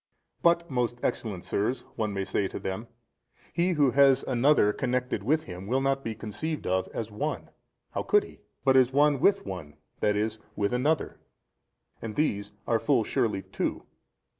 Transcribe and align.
A. 0.39 0.41
But, 0.41 0.71
most 0.71 0.97
excellent 1.03 1.45
sirs, 1.45 1.83
may 1.95 1.95
one 1.95 2.25
say 2.25 2.47
to 2.47 2.57
them, 2.57 2.87
he 3.53 3.73
who 3.73 3.91
has 3.91 4.23
another 4.23 4.73
connected 4.73 5.21
with 5.21 5.43
him 5.43 5.67
will 5.67 5.79
not 5.79 6.03
be 6.03 6.15
conceived 6.15 6.65
of 6.65 6.87
as 6.91 7.11
one, 7.11 7.49
how 7.91 8.01
could 8.01 8.23
he? 8.23 8.39
but 8.65 8.75
as 8.75 8.91
one 8.91 9.19
with 9.19 9.45
one, 9.45 9.75
i.e. 10.01 10.29
with 10.55 10.73
another, 10.73 11.19
and 12.01 12.15
these 12.15 12.51
are 12.65 12.79
full 12.79 13.03
surely 13.03 13.43
two. 13.43 13.83